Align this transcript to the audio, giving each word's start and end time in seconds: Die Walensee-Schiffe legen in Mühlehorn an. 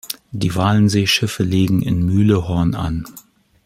Die 0.31 0.55
Walensee-Schiffe 0.55 1.43
legen 1.43 1.83
in 1.83 2.03
Mühlehorn 2.03 2.73
an. 2.73 3.05